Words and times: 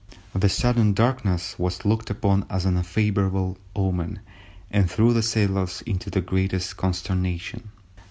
The 0.33 0.49
sudden 0.49 0.93
darkness 0.93 1.59
was 1.59 1.85
looked 1.85 2.09
upon 2.09 2.47
as 2.49 2.65
an 2.65 2.75
unfavourable 2.75 3.59
omen, 3.75 4.21
and 4.71 4.89
threw 4.89 5.13
the 5.13 5.21
sailors 5.21 5.83
into 5.85 6.09
the 6.09 6.21
greatest 6.21 6.75
consternation. 6.75 7.69